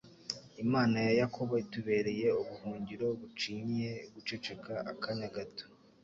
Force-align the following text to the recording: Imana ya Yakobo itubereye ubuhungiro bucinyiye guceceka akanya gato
Imana 0.63 0.97
ya 1.07 1.13
Yakobo 1.21 1.53
itubereye 1.63 2.27
ubuhungiro 2.41 3.07
bucinyiye 3.19 3.91
guceceka 4.13 4.73
akanya 4.91 5.27
gato 5.35 5.65